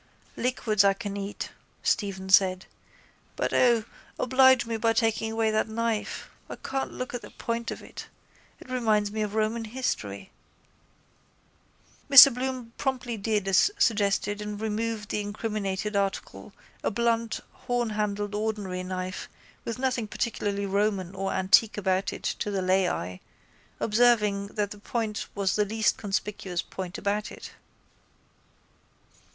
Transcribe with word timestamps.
—Liquids 0.35 0.83
I 0.83 0.93
can 0.93 1.15
eat, 1.15 1.51
Stephen 1.83 2.29
said. 2.29 2.65
But 3.35 3.53
O, 3.53 3.85
oblige 4.17 4.65
me 4.65 4.75
by 4.77 4.93
taking 4.93 5.31
away 5.31 5.51
that 5.51 5.67
knife. 5.69 6.27
I 6.49 6.55
can't 6.55 6.91
look 6.91 7.13
at 7.13 7.21
the 7.21 7.29
point 7.29 7.69
of 7.69 7.83
it. 7.83 8.07
It 8.59 8.67
reminds 8.67 9.11
me 9.11 9.21
of 9.21 9.35
Roman 9.35 9.65
history. 9.65 10.31
Mr 12.09 12.33
Bloom 12.33 12.73
promptly 12.79 13.15
did 13.15 13.47
as 13.47 13.69
suggested 13.77 14.41
and 14.41 14.59
removed 14.59 15.09
the 15.09 15.21
incriminated 15.21 15.95
article, 15.95 16.51
a 16.83 16.89
blunt 16.89 17.39
hornhandled 17.67 18.33
ordinary 18.33 18.81
knife 18.81 19.29
with 19.65 19.77
nothing 19.77 20.07
particularly 20.07 20.65
Roman 20.65 21.13
or 21.13 21.31
antique 21.31 21.77
about 21.77 22.11
it 22.11 22.23
to 22.23 22.49
the 22.49 22.63
lay 22.63 22.89
eye, 22.89 23.19
observing 23.79 24.47
that 24.47 24.71
the 24.71 24.79
point 24.79 25.27
was 25.35 25.55
the 25.55 25.63
least 25.63 25.97
conspicuous 25.97 26.63
point 26.63 26.97
about 26.97 27.31
it. 27.31 27.51